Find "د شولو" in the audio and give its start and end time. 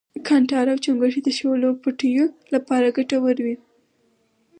1.23-1.69